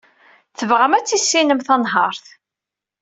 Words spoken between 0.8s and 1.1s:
ad